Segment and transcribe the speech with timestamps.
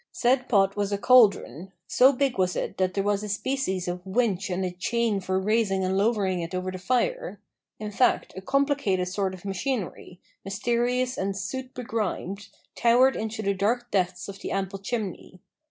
[0.11, 4.03] Said pot was a caldron; so big was it that there was a species of
[4.03, 7.39] winch and a chain for raising and lowering it over the fire;
[7.77, 13.91] in fact, a complicated sort of machinery, mysterious and soot begrimed, towered into the dark
[13.91, 15.39] depths of the ample chimney.